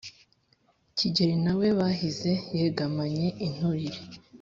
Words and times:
kigeri 0.97 1.35
na 1.45 1.53
we 1.59 1.67
bahize 1.79 2.33
yegamanye 2.57 3.27
inturire 3.45 3.99